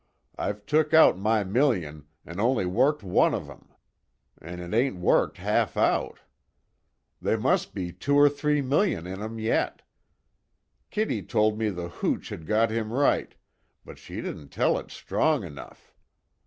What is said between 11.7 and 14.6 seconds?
hooch had got him right but she didn't